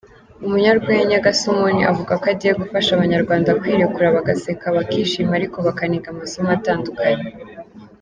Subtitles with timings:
[0.45, 7.25] Umunyarwenya Gasumuni avuga ko agiye gufasha Abanyarwanda kwirekura bagaseka bakishima ariko bakaniga amasomo atandukanye.